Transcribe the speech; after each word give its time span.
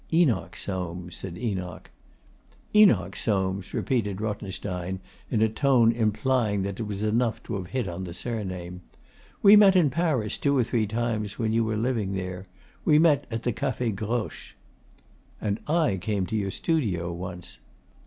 'Enoch 0.11 0.55
Soames,' 0.55 1.15
said 1.15 1.37
Enoch. 1.37 1.91
'Enoch 2.73 3.15
Soames,' 3.15 3.71
repeated 3.71 4.19
Rothenstein 4.19 4.99
in 5.29 5.43
a 5.43 5.47
tone 5.47 5.91
implying 5.91 6.63
that 6.63 6.79
it 6.79 6.85
was 6.87 7.03
enough 7.03 7.43
to 7.43 7.53
have 7.53 7.67
hit 7.67 7.87
on 7.87 8.05
the 8.05 8.13
surname. 8.15 8.81
'We 9.43 9.57
met 9.57 9.75
in 9.75 9.91
Paris 9.91 10.39
two 10.39 10.57
or 10.57 10.63
three 10.63 10.87
times 10.87 11.37
when 11.37 11.53
you 11.53 11.63
were 11.63 11.77
living 11.77 12.13
there. 12.13 12.45
We 12.83 12.97
met 12.97 13.27
at 13.29 13.43
the 13.43 13.53
Cafe 13.53 13.91
Groche.' 13.91 14.55
'And 15.39 15.59
I 15.67 15.97
came 15.97 16.25
to 16.25 16.35
your 16.35 16.49
studio 16.49 17.11
once. 17.13 17.59